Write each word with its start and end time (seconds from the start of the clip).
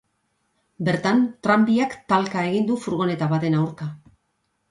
Bertan, 0.85 1.19
tranbiak 1.47 1.93
talka 2.13 2.45
egin 2.53 2.65
du 2.71 2.79
furgoneta 2.85 3.27
baten 3.35 3.59
aurka. 3.61 3.91